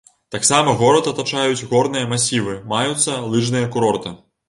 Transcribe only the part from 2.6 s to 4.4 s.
маюцца лыжныя курорты.